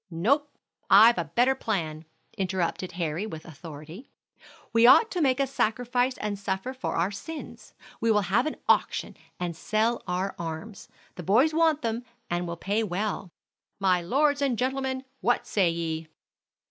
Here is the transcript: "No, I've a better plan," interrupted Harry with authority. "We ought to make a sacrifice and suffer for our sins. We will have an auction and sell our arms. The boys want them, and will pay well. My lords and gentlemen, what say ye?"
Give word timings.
"No, 0.09 0.47
I've 0.89 1.19
a 1.19 1.25
better 1.35 1.53
plan," 1.53 2.05
interrupted 2.35 2.93
Harry 2.93 3.27
with 3.27 3.45
authority. 3.45 4.09
"We 4.73 4.87
ought 4.87 5.11
to 5.11 5.21
make 5.21 5.39
a 5.39 5.45
sacrifice 5.45 6.17
and 6.17 6.39
suffer 6.39 6.73
for 6.73 6.95
our 6.95 7.11
sins. 7.11 7.75
We 7.99 8.09
will 8.09 8.21
have 8.21 8.47
an 8.47 8.55
auction 8.67 9.15
and 9.39 9.55
sell 9.55 10.01
our 10.07 10.33
arms. 10.39 10.87
The 11.17 11.21
boys 11.23 11.53
want 11.53 11.83
them, 11.83 12.03
and 12.31 12.47
will 12.47 12.57
pay 12.57 12.81
well. 12.81 13.29
My 13.79 14.01
lords 14.01 14.41
and 14.41 14.57
gentlemen, 14.57 15.03
what 15.19 15.45
say 15.45 15.69
ye?" 15.69 16.07